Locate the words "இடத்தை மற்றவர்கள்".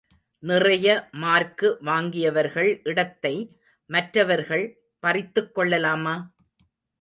2.83-4.65